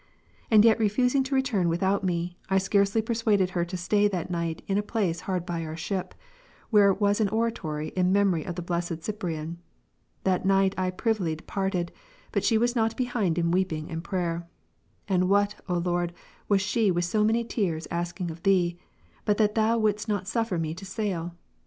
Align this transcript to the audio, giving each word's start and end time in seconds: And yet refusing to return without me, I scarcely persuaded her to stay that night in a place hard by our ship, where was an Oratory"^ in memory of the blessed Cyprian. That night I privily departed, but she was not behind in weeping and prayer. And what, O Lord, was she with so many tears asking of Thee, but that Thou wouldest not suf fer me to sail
And 0.49 0.65
yet 0.65 0.79
refusing 0.79 1.21
to 1.25 1.35
return 1.35 1.69
without 1.69 2.03
me, 2.03 2.35
I 2.49 2.57
scarcely 2.57 3.03
persuaded 3.03 3.51
her 3.51 3.63
to 3.65 3.77
stay 3.77 4.07
that 4.07 4.31
night 4.31 4.63
in 4.65 4.79
a 4.79 4.81
place 4.81 5.19
hard 5.29 5.45
by 5.45 5.63
our 5.63 5.77
ship, 5.77 6.15
where 6.71 6.91
was 6.91 7.21
an 7.21 7.27
Oratory"^ 7.29 7.93
in 7.93 8.11
memory 8.11 8.43
of 8.43 8.55
the 8.55 8.63
blessed 8.63 9.03
Cyprian. 9.03 9.59
That 10.23 10.43
night 10.43 10.73
I 10.75 10.89
privily 10.89 11.35
departed, 11.35 11.91
but 12.31 12.43
she 12.43 12.57
was 12.57 12.75
not 12.75 12.97
behind 12.97 13.37
in 13.37 13.51
weeping 13.51 13.91
and 13.91 14.03
prayer. 14.03 14.49
And 15.07 15.29
what, 15.29 15.53
O 15.69 15.75
Lord, 15.75 16.13
was 16.49 16.61
she 16.61 16.89
with 16.89 17.05
so 17.05 17.23
many 17.23 17.43
tears 17.43 17.87
asking 17.91 18.31
of 18.31 18.41
Thee, 18.41 18.79
but 19.23 19.37
that 19.37 19.53
Thou 19.53 19.77
wouldest 19.77 20.07
not 20.09 20.27
suf 20.27 20.49
fer 20.49 20.57
me 20.57 20.73
to 20.73 20.83
sail 20.83 21.35